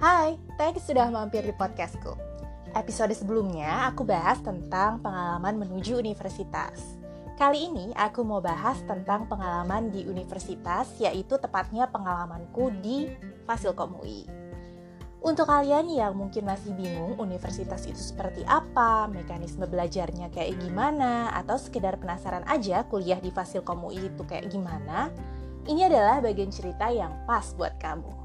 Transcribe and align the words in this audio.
Hai, 0.00 0.40
thanks 0.56 0.88
sudah 0.88 1.12
mampir 1.12 1.44
di 1.44 1.52
podcastku. 1.52 2.16
Episode 2.72 3.12
sebelumnya 3.12 3.84
aku 3.84 4.00
bahas 4.08 4.40
tentang 4.40 4.96
pengalaman 5.04 5.60
menuju 5.60 6.00
universitas. 6.00 6.96
Kali 7.36 7.68
ini 7.68 7.92
aku 7.92 8.24
mau 8.24 8.40
bahas 8.40 8.80
tentang 8.88 9.28
pengalaman 9.28 9.92
di 9.92 10.08
universitas, 10.08 10.88
yaitu 10.96 11.36
tepatnya 11.36 11.84
pengalamanku 11.92 12.72
di 12.80 13.12
Fasilkom 13.44 14.00
UI. 14.00 14.24
Untuk 15.20 15.52
kalian 15.52 15.92
yang 15.92 16.16
mungkin 16.16 16.48
masih 16.48 16.72
bingung 16.80 17.20
universitas 17.20 17.84
itu 17.84 18.00
seperti 18.00 18.40
apa, 18.48 19.04
mekanisme 19.04 19.68
belajarnya 19.68 20.32
kayak 20.32 20.64
gimana, 20.64 21.28
atau 21.36 21.60
sekedar 21.60 22.00
penasaran 22.00 22.48
aja 22.48 22.88
kuliah 22.88 23.20
di 23.20 23.28
Fasilkom 23.28 23.84
UI 23.84 24.08
itu 24.08 24.24
kayak 24.24 24.48
gimana, 24.48 25.12
ini 25.68 25.84
adalah 25.84 26.24
bagian 26.24 26.48
cerita 26.48 26.88
yang 26.88 27.12
pas 27.28 27.52
buat 27.52 27.76
kamu. 27.76 28.19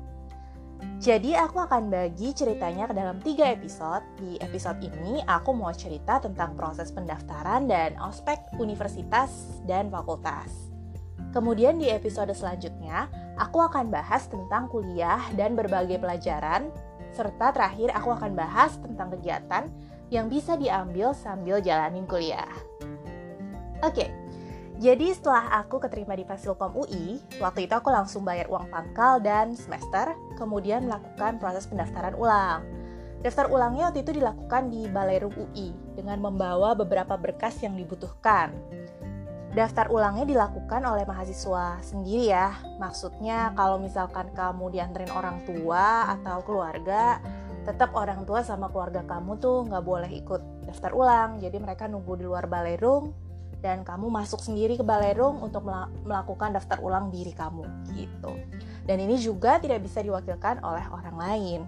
Jadi 0.95 1.37
aku 1.37 1.61
akan 1.61 1.91
bagi 1.91 2.33
ceritanya 2.33 2.89
ke 2.89 2.93
dalam 2.95 3.21
tiga 3.21 3.51
episode. 3.51 4.01
Di 4.17 4.41
episode 4.41 4.81
ini 4.81 5.21
aku 5.27 5.53
mau 5.53 5.69
cerita 5.75 6.17
tentang 6.17 6.57
proses 6.57 6.89
pendaftaran 6.89 7.67
dan 7.69 7.93
ospek 8.01 8.41
universitas 8.57 9.61
dan 9.69 9.93
fakultas. 9.93 10.73
Kemudian 11.35 11.75
di 11.75 11.91
episode 11.91 12.31
selanjutnya, 12.31 13.11
aku 13.35 13.59
akan 13.59 13.91
bahas 13.91 14.25
tentang 14.31 14.71
kuliah 14.71 15.19
dan 15.35 15.51
berbagai 15.51 15.99
pelajaran, 15.99 16.71
serta 17.11 17.51
terakhir 17.51 17.91
aku 17.91 18.15
akan 18.15 18.31
bahas 18.31 18.79
tentang 18.79 19.11
kegiatan 19.19 19.67
yang 20.09 20.31
bisa 20.31 20.55
diambil 20.55 21.11
sambil 21.11 21.59
jalanin 21.59 22.07
kuliah. 22.07 22.47
Oke, 23.83 24.09
jadi 24.75 25.15
setelah 25.15 25.63
aku 25.63 25.79
keterima 25.79 26.19
di 26.19 26.27
Fasilkom 26.27 26.75
UI, 26.75 27.23
waktu 27.39 27.63
itu 27.63 27.73
aku 27.79 27.87
langsung 27.87 28.27
bayar 28.27 28.51
uang 28.51 28.67
pangkal 28.67 29.23
dan 29.23 29.55
semester, 29.55 30.11
kemudian 30.35 30.83
melakukan 30.83 31.39
proses 31.39 31.63
pendaftaran 31.63 32.11
ulang. 32.19 32.59
Daftar 33.23 33.47
ulangnya 33.49 33.89
waktu 33.89 34.03
itu 34.03 34.19
dilakukan 34.19 34.69
di 34.69 34.85
Balai 34.91 35.23
Rum 35.23 35.33
UI 35.33 35.71
dengan 35.95 36.19
membawa 36.21 36.75
beberapa 36.75 37.15
berkas 37.15 37.57
yang 37.63 37.73
dibutuhkan. 37.79 38.51
Daftar 39.55 39.87
ulangnya 39.87 40.27
dilakukan 40.27 40.83
oleh 40.83 41.07
mahasiswa 41.07 41.79
sendiri 41.79 42.35
ya. 42.35 42.53
Maksudnya 42.75 43.55
kalau 43.55 43.79
misalkan 43.79 44.27
kamu 44.35 44.75
dianterin 44.75 45.09
orang 45.15 45.41
tua 45.47 46.11
atau 46.19 46.43
keluarga, 46.43 47.23
tetap 47.63 47.95
orang 47.95 48.27
tua 48.27 48.43
sama 48.43 48.67
keluarga 48.69 49.07
kamu 49.07 49.39
tuh 49.39 49.65
nggak 49.71 49.83
boleh 49.87 50.11
ikut 50.11 50.67
daftar 50.67 50.91
ulang. 50.91 51.39
Jadi 51.39 51.57
mereka 51.63 51.87
nunggu 51.87 52.19
di 52.19 52.27
luar 52.27 52.45
Balai 52.51 52.75
dan 53.65 53.81
kamu 53.81 54.13
masuk 54.13 54.37
sendiri 54.45 54.77
ke 54.77 54.85
balerung 54.85 55.41
untuk 55.41 55.65
melakukan 56.05 56.53
daftar 56.53 56.77
ulang 56.85 57.09
diri 57.09 57.33
kamu 57.33 57.65
gitu. 57.97 58.37
Dan 58.85 59.01
ini 59.01 59.17
juga 59.17 59.57
tidak 59.57 59.81
bisa 59.81 60.05
diwakilkan 60.05 60.61
oleh 60.61 60.85
orang 60.93 61.17
lain. 61.17 61.61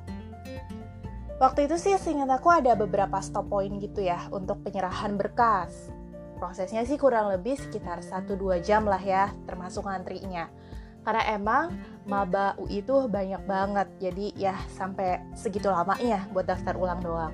Waktu 1.42 1.66
itu 1.66 1.82
sih 1.82 1.98
seingat 1.98 2.30
aku 2.30 2.54
ada 2.54 2.78
beberapa 2.78 3.18
stop 3.18 3.50
point 3.50 3.74
gitu 3.82 4.06
ya 4.06 4.30
untuk 4.30 4.62
penyerahan 4.62 5.18
berkas. 5.18 5.90
Prosesnya 6.38 6.86
sih 6.86 7.02
kurang 7.02 7.34
lebih 7.34 7.58
sekitar 7.58 8.06
1-2 8.06 8.62
jam 8.62 8.86
lah 8.86 9.02
ya, 9.02 9.34
termasuk 9.50 9.90
ngantrinya. 9.90 10.54
Karena 11.02 11.24
emang 11.34 11.74
maba 12.06 12.54
UI 12.62 12.86
itu 12.86 13.10
banyak 13.10 13.42
banget, 13.50 13.88
jadi 13.98 14.26
ya 14.38 14.54
sampai 14.70 15.18
segitu 15.34 15.74
lamanya 15.74 16.30
buat 16.30 16.46
daftar 16.46 16.78
ulang 16.78 17.02
doang. 17.02 17.34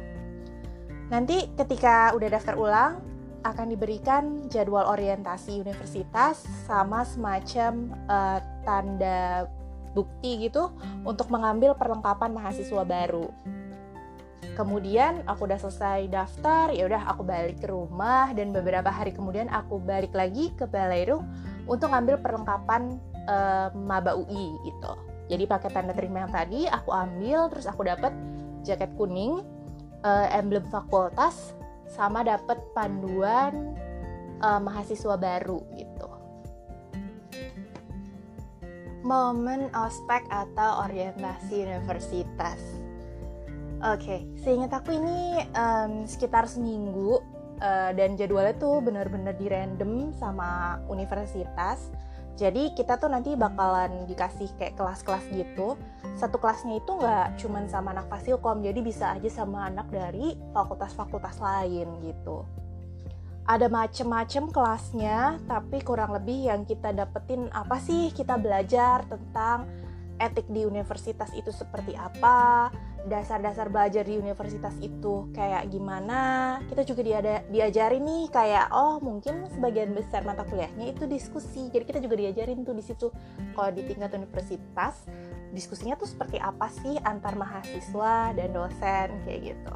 Nanti 1.11 1.51
ketika 1.59 2.15
udah 2.15 2.29
daftar 2.31 2.55
ulang, 2.55 3.12
akan 3.43 3.75
diberikan 3.75 4.47
jadwal 4.47 4.87
orientasi 4.87 5.59
universitas 5.59 6.47
sama 6.63 7.03
semacam 7.03 7.91
uh, 8.07 8.39
tanda 8.63 9.47
bukti 9.93 10.49
gitu 10.49 10.73
untuk 11.05 11.29
mengambil 11.29 11.77
perlengkapan 11.77 12.33
mahasiswa 12.33 12.81
baru. 12.81 13.29
Kemudian 14.53 15.25
aku 15.25 15.49
udah 15.49 15.57
selesai 15.57 16.13
daftar, 16.13 16.69
ya 16.69 16.85
udah 16.85 17.09
aku 17.09 17.25
balik 17.25 17.57
ke 17.63 17.67
rumah 17.69 18.29
dan 18.37 18.53
beberapa 18.53 18.93
hari 18.93 19.09
kemudian 19.09 19.49
aku 19.49 19.81
balik 19.81 20.13
lagi 20.13 20.53
ke 20.53 20.69
Balairu 20.69 21.25
untuk 21.65 21.89
ngambil 21.89 22.21
perlengkapan 22.21 23.01
uh, 23.25 23.73
maba 23.73 24.13
UI 24.13 24.53
gitu. 24.67 24.93
Jadi 25.31 25.43
pakai 25.49 25.69
tanda 25.73 25.95
terima 25.95 26.27
yang 26.27 26.33
tadi 26.33 26.69
aku 26.69 26.91
ambil, 26.93 27.49
terus 27.49 27.65
aku 27.65 27.87
dapat 27.87 28.13
jaket 28.61 28.91
kuning, 28.93 29.41
uh, 30.05 30.27
emblem 30.29 30.61
fakultas, 30.69 31.57
sama 31.93 32.25
dapat 32.25 32.57
panduan 32.73 33.77
uh, 34.41 34.57
mahasiswa 34.57 35.13
baru 35.13 35.61
gitu. 35.77 36.09
Momen 39.05 39.69
ospek 39.77 40.25
atau 40.31 40.89
orientasi 40.89 41.69
universitas. 41.69 42.57
Oke, 43.83 43.99
okay, 43.99 44.19
seingat 44.39 44.71
aku 44.71 44.95
ini 44.95 45.43
um, 45.59 46.07
sekitar 46.07 46.47
seminggu 46.47 47.19
uh, 47.59 47.91
dan 47.91 48.15
jadwalnya 48.15 48.55
tuh 48.55 48.79
bener-bener 48.79 49.35
di 49.35 49.51
random 49.51 50.15
sama 50.15 50.79
universitas 50.87 51.91
jadi 52.33 52.73
kita 52.73 52.97
tuh 52.97 53.13
nanti 53.13 53.37
bakalan 53.37 54.09
dikasih 54.09 54.49
kayak 54.57 54.73
kelas-kelas 54.73 55.21
gitu. 55.37 55.77
Satu 56.17 56.41
kelasnya 56.41 56.81
itu 56.81 56.91
nggak 56.97 57.37
cuman 57.37 57.69
sama 57.69 57.93
anak 57.93 58.09
fasilkom, 58.09 58.65
jadi 58.65 58.79
bisa 58.81 59.13
aja 59.13 59.29
sama 59.29 59.69
anak 59.69 59.85
dari 59.93 60.33
fakultas-fakultas 60.49 61.37
lain 61.37 61.87
gitu. 62.01 62.41
Ada 63.43 63.67
macem-macem 63.67 64.49
kelasnya, 64.49 65.37
tapi 65.45 65.83
kurang 65.83 66.15
lebih 66.15 66.47
yang 66.47 66.63
kita 66.63 66.95
dapetin 66.95 67.51
apa 67.51 67.77
sih 67.77 68.09
kita 68.15 68.39
belajar 68.39 69.03
tentang 69.05 69.67
etik 70.17 70.47
di 70.47 70.63
universitas 70.63 71.29
itu 71.35 71.51
seperti 71.51 71.93
apa, 71.93 72.71
dasar-dasar 73.03 73.67
belajar 73.67 74.07
di 74.07 74.15
universitas 74.15 74.73
itu 74.79 75.27
kayak 75.35 75.67
gimana? 75.67 76.59
Kita 76.71 76.87
juga 76.87 77.01
diada, 77.03 77.43
diajarin 77.51 78.03
nih 78.03 78.23
kayak 78.31 78.71
oh 78.71 79.03
mungkin 79.03 79.47
sebagian 79.51 79.91
besar 79.91 80.23
mata 80.23 80.47
kuliahnya 80.47 80.95
itu 80.95 81.03
diskusi. 81.07 81.67
Jadi 81.67 81.83
kita 81.83 81.99
juga 81.99 82.15
diajarin 82.15 82.63
tuh 82.63 82.75
di 82.75 82.83
situ. 82.83 83.07
Kalau 83.53 83.69
di 83.75 83.83
tingkat 83.83 84.15
universitas 84.15 85.03
diskusinya 85.51 85.99
tuh 85.99 86.09
seperti 86.09 86.39
apa 86.39 86.71
sih 86.71 86.97
antar 87.03 87.37
mahasiswa 87.37 88.33
dan 88.33 88.49
dosen 88.55 89.07
kayak 89.27 89.53
gitu. 89.53 89.75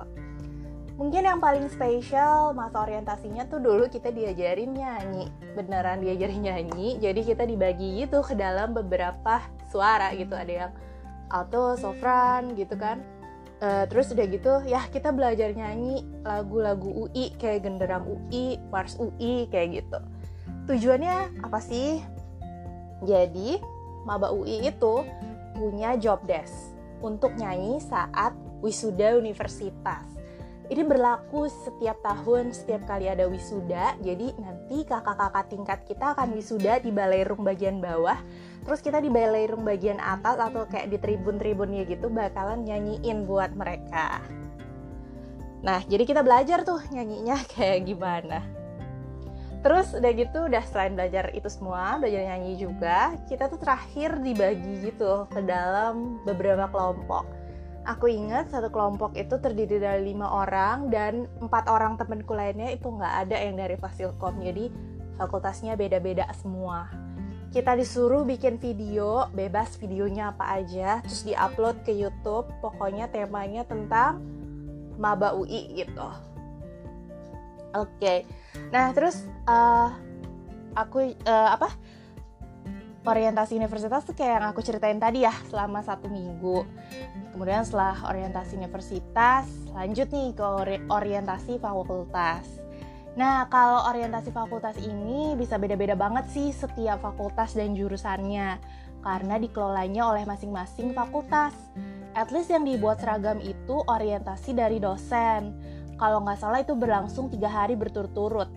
Mungkin 0.98 1.30
yang 1.30 1.38
paling 1.38 1.70
spesial 1.70 2.58
masa 2.58 2.82
orientasinya 2.82 3.46
tuh 3.46 3.62
dulu 3.62 3.86
kita 3.86 4.10
diajarin 4.10 4.74
nyanyi. 4.74 5.30
Beneran 5.54 6.02
diajarin 6.02 6.42
nyanyi 6.42 6.98
jadi 6.98 7.22
kita 7.22 7.44
dibagi 7.46 8.02
gitu 8.02 8.26
ke 8.26 8.34
dalam 8.34 8.74
beberapa 8.74 9.46
suara 9.70 10.10
gitu. 10.18 10.34
Ada 10.34 10.54
yang 10.66 10.72
alto, 11.30 11.76
sopran 11.78 12.56
gitu 12.56 12.74
kan 12.80 13.17
uh, 13.62 13.86
terus 13.90 14.14
udah 14.14 14.26
gitu 14.30 14.54
ya 14.66 14.82
kita 14.90 15.14
belajar 15.14 15.54
nyanyi 15.54 16.06
lagu-lagu 16.26 17.08
UI 17.08 17.34
kayak 17.38 17.66
genderang 17.66 18.06
UI, 18.06 18.58
Mars 18.70 18.98
UI 18.98 19.46
kayak 19.50 19.84
gitu. 19.84 20.00
Tujuannya 20.68 21.46
apa 21.46 21.60
sih? 21.64 22.04
Jadi 23.06 23.62
maba 24.04 24.34
UI 24.34 24.68
itu 24.68 25.06
punya 25.58 25.98
job 25.98 26.22
desk 26.26 26.74
untuk 27.02 27.34
nyanyi 27.38 27.78
saat 27.82 28.34
wisuda 28.62 29.18
universitas. 29.18 30.17
Ini 30.68 30.84
berlaku 30.84 31.48
setiap 31.48 32.04
tahun, 32.04 32.52
setiap 32.52 32.84
kali 32.84 33.08
ada 33.08 33.24
wisuda. 33.32 33.96
Jadi 34.04 34.36
nanti 34.36 34.84
kakak-kakak 34.84 35.48
tingkat 35.48 35.80
kita 35.88 36.12
akan 36.12 36.36
wisuda 36.36 36.84
di 36.84 36.92
balai 36.92 37.24
rung 37.24 37.48
bagian 37.48 37.80
bawah. 37.80 38.20
Terus 38.68 38.84
kita 38.84 39.00
di 39.00 39.08
balai 39.08 39.48
rung 39.48 39.64
bagian 39.64 39.96
atas 39.96 40.36
atau 40.36 40.68
kayak 40.68 40.92
di 40.92 41.00
tribun-tribunnya 41.00 41.88
gitu 41.88 42.12
bakalan 42.12 42.68
nyanyiin 42.68 43.24
buat 43.24 43.56
mereka. 43.56 44.20
Nah, 45.64 45.88
jadi 45.88 46.04
kita 46.04 46.20
belajar 46.20 46.68
tuh 46.68 46.84
nyanyinya 46.92 47.40
kayak 47.56 47.88
gimana. 47.88 48.44
Terus 49.64 49.96
udah 49.96 50.12
gitu, 50.20 50.52
udah 50.52 50.64
selain 50.68 51.00
belajar 51.00 51.32
itu 51.32 51.48
semua, 51.48 51.96
belajar 51.96 52.28
nyanyi 52.28 52.60
juga, 52.60 53.16
kita 53.32 53.48
tuh 53.48 53.58
terakhir 53.58 54.20
dibagi 54.20 54.92
gitu 54.92 55.32
ke 55.32 55.40
dalam 55.48 56.20
beberapa 56.28 56.68
kelompok 56.68 57.47
aku 57.88 58.12
ingat 58.12 58.52
satu 58.52 58.68
kelompok 58.68 59.16
itu 59.16 59.40
terdiri 59.40 59.80
dari 59.80 60.12
lima 60.12 60.28
orang 60.28 60.92
dan 60.92 61.24
empat 61.40 61.72
orang 61.72 61.96
temenku 61.96 62.36
lainnya 62.36 62.76
itu 62.76 62.92
nggak 62.92 63.14
ada 63.26 63.38
yang 63.40 63.56
dari 63.56 63.80
Fasilkom. 63.80 64.44
Jadi 64.44 64.68
fakultasnya 65.16 65.80
beda-beda 65.80 66.28
semua. 66.36 66.92
Kita 67.48 67.80
disuruh 67.80 68.28
bikin 68.28 68.60
video 68.60 69.32
bebas 69.32 69.80
videonya 69.80 70.36
apa 70.36 70.60
aja 70.60 71.00
terus 71.00 71.24
diupload 71.24 71.88
ke 71.88 71.96
YouTube. 71.96 72.52
Pokoknya 72.60 73.08
temanya 73.08 73.64
tentang 73.64 74.20
maba 75.00 75.32
UI 75.32 75.80
gitu. 75.80 76.12
Oke. 77.72 77.96
Okay. 77.98 78.20
nah 78.74 78.92
terus 78.92 79.24
uh, 79.48 79.96
aku 80.76 81.16
uh, 81.24 81.50
apa 81.56 81.72
orientasi 83.08 83.56
universitas 83.56 84.04
tuh 84.04 84.14
kayak 84.14 84.44
yang 84.44 84.46
aku 84.52 84.60
ceritain 84.60 85.00
tadi 85.00 85.24
ya 85.24 85.32
selama 85.48 85.80
satu 85.82 86.12
minggu 86.12 86.68
kemudian 87.32 87.64
setelah 87.64 87.96
orientasi 88.04 88.60
universitas 88.60 89.48
lanjut 89.72 90.12
nih 90.12 90.36
ke 90.36 90.46
orientasi 90.92 91.58
fakultas 91.64 92.44
nah 93.16 93.48
kalau 93.50 93.88
orientasi 93.90 94.30
fakultas 94.30 94.78
ini 94.84 95.34
bisa 95.40 95.56
beda-beda 95.58 95.96
banget 95.96 96.28
sih 96.30 96.52
setiap 96.52 97.02
fakultas 97.02 97.56
dan 97.56 97.74
jurusannya 97.74 98.62
karena 99.08 99.40
dikelolanya 99.40 100.04
oleh 100.04 100.24
masing-masing 100.28 100.92
fakultas. 100.92 101.56
At 102.12 102.34
least 102.36 102.52
yang 102.52 102.68
dibuat 102.68 103.00
seragam 103.00 103.40
itu 103.40 103.80
orientasi 103.88 104.52
dari 104.52 104.84
dosen. 104.84 105.56
Kalau 105.96 106.20
nggak 106.28 106.40
salah 106.44 106.60
itu 106.60 106.76
berlangsung 106.76 107.32
tiga 107.32 107.48
hari 107.48 107.80
berturut-turut. 107.80 108.52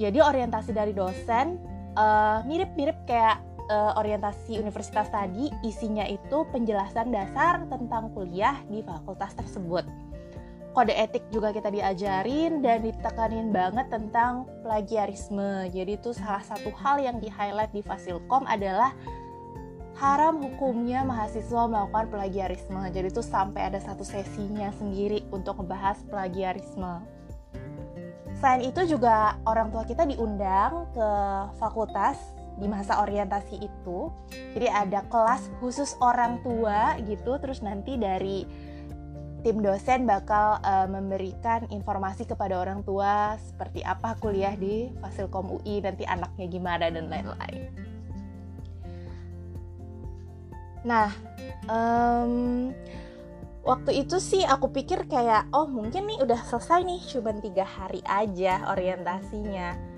Jadi 0.00 0.18
orientasi 0.22 0.72
dari 0.72 0.96
dosen 0.96 1.60
eh, 1.92 2.38
mirip-mirip 2.48 2.96
uh, 2.96 3.04
kayak 3.04 3.36
uh, 3.70 3.94
orientasi 3.96 4.58
universitas 4.58 5.06
tadi, 5.08 5.48
isinya 5.62 6.04
itu 6.04 6.42
penjelasan 6.50 7.14
dasar 7.14 7.62
tentang 7.70 8.10
kuliah 8.10 8.58
di 8.66 8.82
fakultas 8.82 9.32
tersebut 9.38 9.86
kode 10.70 10.94
etik 10.94 11.26
juga 11.34 11.50
kita 11.50 11.66
diajarin 11.66 12.62
dan 12.62 12.86
ditekanin 12.86 13.50
banget 13.50 13.90
tentang 13.90 14.46
plagiarisme. 14.62 15.66
Jadi 15.74 15.98
itu 15.98 16.14
salah 16.14 16.42
satu 16.46 16.70
hal 16.78 17.02
yang 17.02 17.18
di-highlight 17.18 17.74
di 17.74 17.82
Fasilkom 17.82 18.46
adalah 18.46 18.94
haram 19.98 20.40
hukumnya 20.40 21.02
mahasiswa 21.02 21.66
melakukan 21.66 22.08
plagiarisme. 22.08 22.80
Jadi 22.94 23.06
itu 23.10 23.22
sampai 23.22 23.74
ada 23.74 23.82
satu 23.82 24.06
sesinya 24.06 24.70
sendiri 24.78 25.26
untuk 25.34 25.58
membahas 25.60 26.00
plagiarisme. 26.06 27.02
Selain 28.40 28.64
itu 28.64 28.96
juga 28.96 29.36
orang 29.44 29.68
tua 29.68 29.84
kita 29.84 30.08
diundang 30.08 30.88
ke 30.96 31.08
fakultas 31.60 32.16
di 32.58 32.66
masa 32.66 33.04
orientasi 33.04 33.60
itu. 33.60 34.10
Jadi 34.56 34.66
ada 34.66 35.06
kelas 35.06 35.46
khusus 35.62 35.94
orang 36.02 36.42
tua 36.42 36.98
gitu, 37.04 37.38
terus 37.38 37.62
nanti 37.62 37.94
dari 38.00 38.48
tim 39.40 39.64
dosen 39.64 40.04
bakal 40.04 40.60
uh, 40.60 40.84
memberikan 40.84 41.64
informasi 41.72 42.28
kepada 42.28 42.60
orang 42.60 42.84
tua 42.84 43.40
seperti 43.40 43.80
apa 43.80 44.12
kuliah 44.20 44.52
di 44.52 44.92
Fasilkom 45.00 45.48
UI 45.60 45.80
nanti 45.80 46.04
anaknya 46.04 46.46
gimana 46.48 46.92
dan 46.92 47.08
lain-lain. 47.08 47.72
Nah, 50.80 51.12
um, 51.68 52.72
waktu 53.64 54.04
itu 54.04 54.16
sih 54.16 54.44
aku 54.44 54.72
pikir 54.72 55.04
kayak 55.08 55.48
oh 55.52 55.68
mungkin 55.68 56.08
nih 56.08 56.20
udah 56.24 56.40
selesai 56.48 56.84
nih 56.84 57.00
cuma 57.08 57.36
tiga 57.36 57.64
hari 57.64 58.00
aja 58.08 58.64
orientasinya. 58.72 59.89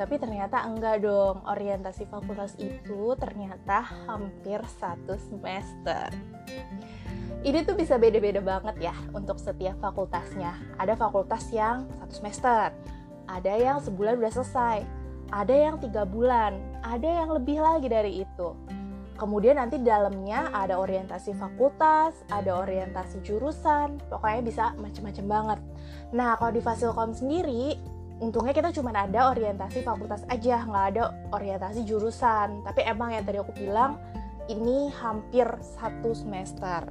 Tapi 0.00 0.16
ternyata 0.16 0.64
enggak 0.64 1.04
dong, 1.04 1.44
orientasi 1.44 2.08
fakultas 2.08 2.56
itu 2.56 3.12
ternyata 3.20 3.84
hampir 4.08 4.64
satu 4.80 5.20
semester 5.20 6.08
ini 7.40 7.64
tuh 7.64 7.72
bisa 7.72 7.96
beda-beda 7.96 8.44
banget 8.44 8.92
ya 8.92 8.94
untuk 9.16 9.40
setiap 9.40 9.80
fakultasnya. 9.80 10.60
Ada 10.76 10.92
fakultas 10.92 11.48
yang 11.48 11.88
satu 11.96 12.12
semester, 12.12 12.68
ada 13.24 13.52
yang 13.56 13.80
sebulan 13.80 14.20
udah 14.20 14.32
selesai, 14.32 14.84
ada 15.32 15.54
yang 15.54 15.80
tiga 15.80 16.04
bulan, 16.04 16.60
ada 16.84 17.08
yang 17.08 17.32
lebih 17.32 17.64
lagi 17.64 17.88
dari 17.88 18.20
itu. 18.28 18.52
Kemudian 19.16 19.60
nanti 19.60 19.76
di 19.76 19.84
dalamnya 19.84 20.48
ada 20.52 20.80
orientasi 20.80 21.36
fakultas, 21.36 22.24
ada 22.32 22.60
orientasi 22.60 23.20
jurusan, 23.20 24.00
pokoknya 24.08 24.40
bisa 24.44 24.64
macam-macam 24.80 25.26
banget. 25.28 25.58
Nah 26.16 26.36
kalau 26.40 26.52
di 26.56 26.60
Fasilkom 26.64 27.12
sendiri, 27.12 27.76
untungnya 28.20 28.52
kita 28.52 28.70
cuma 28.76 28.92
ada 28.92 29.32
orientasi 29.32 29.80
fakultas 29.80 30.22
aja, 30.28 30.62
nggak 30.68 30.86
ada 30.94 31.02
orientasi 31.32 31.82
jurusan. 31.88 32.62
Tapi 32.62 32.80
emang 32.84 33.16
yang 33.16 33.24
tadi 33.24 33.40
aku 33.40 33.56
bilang, 33.56 33.96
ini 34.46 34.92
hampir 35.00 35.48
satu 35.60 36.12
semester. 36.12 36.84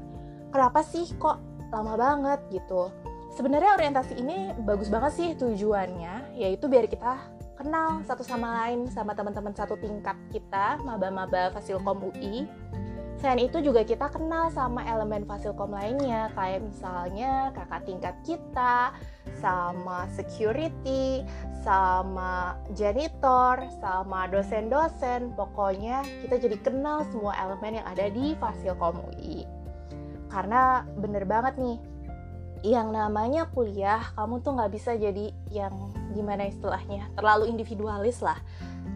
Kenapa 0.49 0.81
sih 0.81 1.05
kok 1.21 1.37
lama 1.69 1.93
banget 1.95 2.39
gitu? 2.49 2.89
Sebenarnya 3.29 3.77
orientasi 3.77 4.17
ini 4.17 4.51
bagus 4.65 4.89
banget 4.89 5.13
sih 5.15 5.29
tujuannya 5.37 6.33
yaitu 6.33 6.65
biar 6.65 6.89
kita 6.89 7.21
kenal 7.53 8.01
satu 8.07 8.25
sama 8.25 8.65
lain 8.65 8.89
sama 8.89 9.13
teman-teman 9.13 9.53
satu 9.53 9.77
tingkat 9.77 10.17
kita 10.33 10.81
maba-maba 10.81 11.53
Fasilkom 11.53 12.09
UI 12.09 12.49
Selain 13.19 13.51
itu 13.51 13.59
juga 13.59 13.83
kita 13.83 14.07
kenal 14.15 14.47
sama 14.47 14.79
elemen 14.87 15.27
Fasilkom 15.27 15.75
lainnya 15.75 16.31
kayak 16.39 16.63
misalnya 16.63 17.51
kakak 17.51 17.83
tingkat 17.83 18.15
kita, 18.23 18.95
sama 19.43 20.07
security, 20.15 21.27
sama 21.59 22.55
janitor, 22.79 23.59
sama 23.83 24.31
dosen-dosen. 24.31 25.35
Pokoknya 25.35 25.99
kita 26.23 26.39
jadi 26.39 26.57
kenal 26.63 27.03
semua 27.11 27.35
elemen 27.43 27.83
yang 27.83 27.87
ada 27.91 28.07
di 28.07 28.39
Fasilkom 28.39 29.03
UI 29.11 29.59
karena 30.29 30.85
bener 31.01 31.25
banget 31.25 31.57
nih 31.57 31.77
yang 32.65 32.91
namanya 32.91 33.47
kuliah 33.49 34.11
kamu 34.19 34.43
tuh 34.43 34.51
nggak 34.59 34.71
bisa 34.75 34.91
jadi 34.99 35.31
yang 35.47 35.71
gimana 36.11 36.51
istilahnya 36.51 37.07
terlalu 37.15 37.47
individualis 37.47 38.19
lah. 38.19 38.39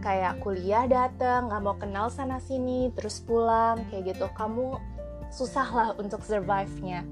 Kayak 0.04 0.44
kuliah 0.44 0.84
dateng 0.84 1.48
nggak 1.48 1.62
mau 1.64 1.76
kenal 1.80 2.12
sana 2.12 2.44
sini 2.44 2.92
terus 2.92 3.24
pulang 3.24 3.88
kayak 3.88 4.16
gitu. 4.16 4.28
Kamu 4.36 4.76
susah 5.32 5.68
lah 5.72 5.90
untuk 5.96 6.22
survive-nya 6.28 7.08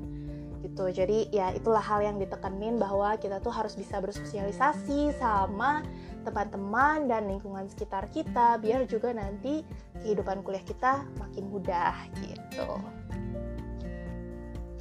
gitu. 0.61 0.85
Jadi 0.93 1.31
ya 1.33 1.55
itulah 1.55 1.81
hal 1.81 2.05
yang 2.05 2.17
ditekenin 2.21 2.77
bahwa 2.77 3.17
kita 3.17 3.41
tuh 3.41 3.49
harus 3.49 3.73
bisa 3.73 3.97
bersosialisasi 3.97 5.15
sama 5.17 5.81
teman-teman 6.21 7.09
dan 7.09 7.25
lingkungan 7.25 7.65
sekitar 7.65 8.05
kita 8.13 8.61
biar 8.61 8.85
juga 8.85 9.09
nanti 9.09 9.65
kehidupan 10.05 10.45
kuliah 10.45 10.61
kita 10.61 11.01
makin 11.17 11.49
mudah 11.49 11.97
gitu 12.21 12.77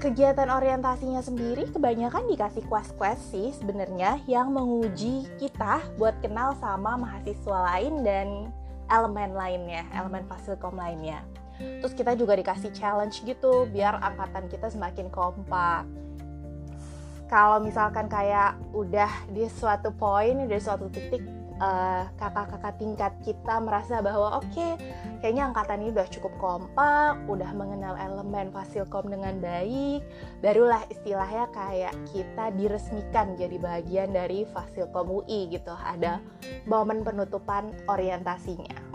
kegiatan 0.00 0.48
orientasinya 0.48 1.20
sendiri 1.20 1.68
kebanyakan 1.76 2.24
dikasih 2.32 2.64
quest-quest 2.72 3.20
sih 3.36 3.52
sebenarnya 3.52 4.16
yang 4.24 4.48
menguji 4.48 5.28
kita 5.36 5.84
buat 6.00 6.16
kenal 6.24 6.56
sama 6.56 6.96
mahasiswa 6.96 7.58
lain 7.68 8.00
dan 8.00 8.48
elemen 8.88 9.36
lainnya, 9.36 9.84
elemen 9.92 10.24
fasilkom 10.24 10.72
lainnya. 10.80 11.20
Terus 11.60 11.92
kita 11.92 12.16
juga 12.16 12.32
dikasih 12.32 12.72
challenge 12.72 13.20
gitu 13.28 13.68
biar 13.68 14.00
angkatan 14.00 14.48
kita 14.48 14.72
semakin 14.72 15.12
kompak. 15.12 15.84
Kalau 17.28 17.60
misalkan 17.60 18.08
kayak 18.08 18.56
udah 18.72 19.12
di 19.30 19.46
suatu 19.52 19.92
poin, 19.92 20.48
di 20.48 20.56
suatu 20.56 20.88
titik 20.88 21.22
eh, 21.60 22.04
kakak-kakak 22.16 22.74
tingkat 22.80 23.12
kita 23.22 23.60
merasa 23.60 24.00
bahwa 24.00 24.40
oke 24.40 24.48
okay, 24.50 24.72
kayaknya 25.20 25.52
angkatan 25.52 25.84
ini 25.84 25.90
udah 25.92 26.08
cukup 26.08 26.32
kompak, 26.40 27.14
udah 27.28 27.50
mengenal 27.52 27.94
elemen 28.00 28.48
fasilkom 28.50 29.12
dengan 29.12 29.36
baik, 29.38 30.00
barulah 30.40 30.80
istilahnya 30.88 31.46
kayak 31.52 31.94
kita 32.10 32.50
diresmikan 32.56 33.36
jadi 33.36 33.56
bagian 33.60 34.10
dari 34.10 34.48
fasilkom 34.48 35.12
UI 35.22 35.52
gitu. 35.52 35.76
Ada 35.76 36.18
momen 36.64 37.04
penutupan 37.04 37.70
orientasinya. 37.86 38.88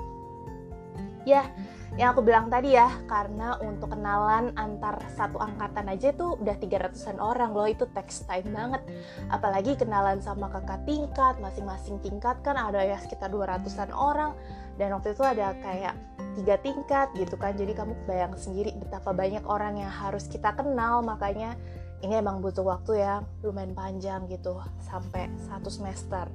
Ya, 1.26 1.50
yang 1.96 2.12
aku 2.12 2.28
bilang 2.28 2.52
tadi 2.52 2.76
ya 2.76 2.92
karena 3.08 3.56
untuk 3.64 3.96
kenalan 3.96 4.52
antar 4.60 5.00
satu 5.16 5.40
angkatan 5.40 5.88
aja 5.88 6.12
tuh 6.12 6.36
udah 6.44 6.60
300-an 6.60 7.24
orang 7.24 7.56
loh 7.56 7.72
itu 7.72 7.88
text 7.96 8.28
time 8.28 8.52
banget. 8.52 8.84
Apalagi 9.32 9.80
kenalan 9.80 10.20
sama 10.20 10.52
kakak 10.52 10.84
tingkat 10.84 11.40
masing-masing 11.40 12.04
tingkat 12.04 12.36
kan 12.44 12.60
ada 12.60 12.84
ya 12.84 13.00
sekitar 13.00 13.32
200-an 13.32 13.96
orang. 13.96 14.36
Dan 14.76 14.92
waktu 14.92 15.16
itu 15.16 15.24
ada 15.24 15.56
kayak 15.64 15.96
tiga 16.36 16.60
tingkat 16.60 17.08
gitu 17.16 17.40
kan 17.40 17.56
jadi 17.56 17.72
kamu 17.72 17.96
bayang 18.04 18.36
sendiri 18.36 18.76
betapa 18.76 19.16
banyak 19.16 19.48
orang 19.48 19.80
yang 19.80 19.92
harus 19.92 20.28
kita 20.28 20.52
kenal. 20.52 21.00
Makanya 21.00 21.56
ini 22.04 22.20
emang 22.20 22.44
butuh 22.44 22.68
waktu 22.68 23.08
yang 23.08 23.24
lumayan 23.40 23.72
panjang 23.72 24.28
gitu 24.28 24.60
sampai 24.84 25.32
satu 25.48 25.72
semester 25.72 26.28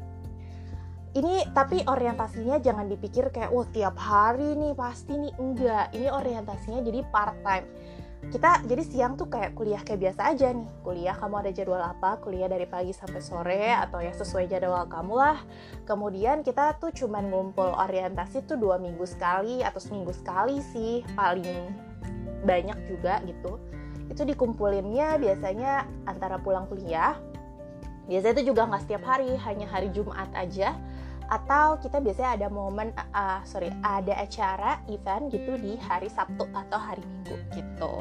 ini 1.11 1.43
tapi 1.51 1.83
orientasinya 1.83 2.63
jangan 2.63 2.87
dipikir 2.87 3.35
kayak 3.35 3.51
wah 3.51 3.67
tiap 3.75 3.99
hari 3.99 4.55
nih 4.55 4.73
pasti 4.79 5.19
nih. 5.19 5.33
Enggak 5.39 5.91
ini 5.95 6.07
orientasinya 6.07 6.81
jadi 6.87 7.01
part 7.11 7.37
time 7.43 7.67
kita 8.29 8.61
jadi 8.69 8.85
siang 8.85 9.17
tuh 9.17 9.33
kayak 9.33 9.57
kuliah 9.57 9.81
kayak 9.81 10.05
biasa 10.05 10.37
aja 10.37 10.53
nih. 10.53 10.69
Kuliah 10.85 11.17
kamu 11.17 11.41
ada 11.41 11.51
jadwal 11.57 11.81
apa? 11.81 12.21
Kuliah 12.21 12.53
dari 12.53 12.69
pagi 12.69 12.93
sampai 12.93 13.21
sore 13.25 13.73
atau 13.73 14.05
ya 14.05 14.13
sesuai 14.13 14.45
jadwal 14.45 14.85
kamu 14.93 15.15
lah. 15.17 15.41
Kemudian 15.89 16.45
kita 16.45 16.77
tuh 16.77 16.93
cuman 16.93 17.33
ngumpul 17.33 17.73
orientasi 17.73 18.45
tuh 18.45 18.61
dua 18.61 18.77
minggu 18.77 19.09
sekali 19.09 19.65
atau 19.65 19.81
seminggu 19.81 20.13
sekali 20.13 20.61
sih 20.61 21.01
paling 21.17 21.73
banyak 22.45 22.77
juga 22.93 23.25
gitu. 23.25 23.57
Itu 24.13 24.29
dikumpulinnya 24.29 25.17
biasanya 25.17 25.89
antara 26.05 26.37
pulang 26.37 26.69
kuliah. 26.69 27.17
Biasanya 28.05 28.37
itu 28.37 28.53
juga 28.53 28.69
nggak 28.69 28.85
setiap 28.85 29.03
hari 29.09 29.33
hanya 29.49 29.65
hari 29.65 29.89
Jumat 29.97 30.29
aja 30.37 30.77
atau 31.31 31.79
kita 31.79 32.03
biasanya 32.03 32.31
ada 32.35 32.49
momen 32.51 32.91
uh, 33.15 33.39
sorry 33.47 33.71
ada 33.87 34.19
acara 34.19 34.83
event 34.91 35.31
gitu 35.31 35.55
di 35.63 35.79
hari 35.79 36.11
Sabtu 36.11 36.43
atau 36.51 36.79
hari 36.79 37.07
Minggu 37.07 37.39
gitu. 37.55 37.95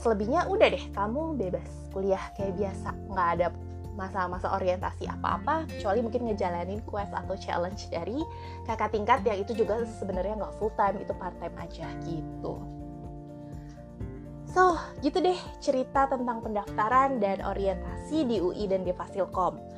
Selebihnya 0.00 0.48
udah 0.48 0.68
deh 0.72 0.84
kamu 0.96 1.36
bebas 1.36 1.68
kuliah 1.92 2.32
kayak 2.34 2.56
biasa. 2.56 2.90
Nggak 3.12 3.28
ada 3.36 3.46
masa-masa 3.92 4.48
orientasi 4.56 5.04
apa-apa 5.04 5.68
kecuali 5.68 6.00
mungkin 6.00 6.24
ngejalanin 6.32 6.80
quest 6.88 7.12
atau 7.12 7.36
challenge 7.36 7.92
dari 7.92 8.24
kakak 8.64 8.96
tingkat 8.96 9.20
yang 9.28 9.44
itu 9.44 9.52
juga 9.52 9.84
sebenarnya 10.00 10.40
nggak 10.40 10.56
full 10.56 10.72
time 10.80 10.96
itu 11.04 11.12
part 11.12 11.36
time 11.36 11.56
aja 11.60 11.86
gitu. 12.08 12.56
So 14.48 14.80
gitu 15.04 15.20
deh 15.20 15.36
cerita 15.60 16.08
tentang 16.08 16.40
pendaftaran 16.40 17.20
dan 17.20 17.44
orientasi 17.44 18.24
di 18.24 18.36
UI 18.40 18.68
dan 18.68 18.84
di 18.88 18.96
Fasilkom 18.96 19.71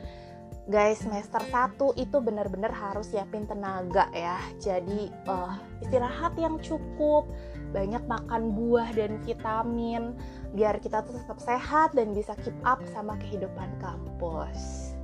Guys, 0.65 1.05
semester 1.05 1.45
1 1.45 1.77
itu 2.01 2.17
benar-benar 2.25 2.73
harus 2.73 3.13
siapin 3.13 3.45
tenaga 3.45 4.09
ya. 4.17 4.41
Jadi 4.57 5.13
uh, 5.29 5.61
istirahat 5.85 6.33
yang 6.41 6.57
cukup, 6.65 7.29
banyak 7.77 8.01
makan 8.09 8.57
buah 8.57 8.89
dan 8.97 9.21
vitamin 9.21 10.17
biar 10.57 10.81
kita 10.81 11.05
tuh 11.05 11.21
tetap 11.21 11.37
sehat 11.37 11.93
dan 11.93 12.17
bisa 12.17 12.33
keep 12.41 12.57
up 12.65 12.81
sama 12.97 13.21
kehidupan 13.21 13.69
kampus. 13.77 14.97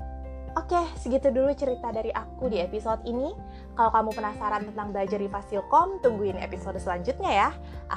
Oke, 0.56 0.80
segitu 0.96 1.28
dulu 1.28 1.52
cerita 1.52 1.92
dari 1.92 2.08
aku 2.08 2.48
di 2.48 2.56
episode 2.58 3.04
ini. 3.04 3.36
Kalau 3.76 3.92
kamu 3.92 4.10
penasaran 4.16 4.64
tentang 4.64 4.96
belajar 4.96 5.20
di 5.20 5.28
Fasilkom, 5.28 6.00
tungguin 6.00 6.40
episode 6.40 6.80
selanjutnya 6.80 7.30
ya. 7.30 7.50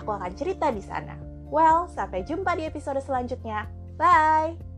Aku 0.04 0.12
akan 0.12 0.36
cerita 0.36 0.68
di 0.68 0.84
sana. 0.84 1.16
Well, 1.48 1.88
sampai 1.88 2.28
jumpa 2.28 2.60
di 2.60 2.68
episode 2.68 3.00
selanjutnya. 3.00 3.72
Bye! 3.96 4.73